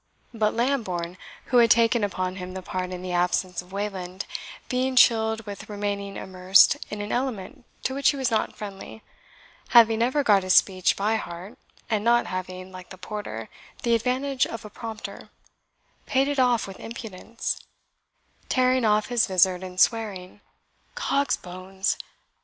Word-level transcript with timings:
But 0.33 0.55
Lambourne, 0.55 1.15
who 1.53 1.57
had 1.57 1.69
taken 1.69 2.03
upon 2.03 2.37
him 2.37 2.55
the 2.55 2.63
part 2.63 2.89
in 2.89 3.03
the 3.03 3.11
absence 3.11 3.61
of 3.61 3.71
Wayland, 3.71 4.25
being 4.67 4.95
chilled 4.95 5.45
with 5.45 5.69
remaining 5.69 6.17
immersed 6.17 6.75
in 6.89 7.01
an 7.03 7.11
element 7.11 7.65
to 7.83 7.93
which 7.93 8.09
he 8.09 8.17
was 8.17 8.31
not 8.31 8.55
friendly, 8.55 9.03
having 9.67 9.99
never 9.99 10.23
got 10.23 10.41
his 10.41 10.55
speech 10.55 10.95
by 10.95 11.17
heart, 11.17 11.55
and 11.87 12.03
not 12.03 12.25
having, 12.25 12.71
like 12.71 12.89
the 12.89 12.97
porter, 12.97 13.47
the 13.83 13.93
advantage 13.93 14.47
of 14.47 14.65
a 14.65 14.71
prompter, 14.71 15.29
paid 16.07 16.27
it 16.27 16.39
off 16.39 16.65
with 16.65 16.79
impudence, 16.79 17.59
tearing 18.49 18.83
off 18.85 19.09
his 19.09 19.27
vizard, 19.27 19.61
and 19.63 19.79
swearing, 19.79 20.41
"Cogs 20.95 21.37
bones! 21.37 21.95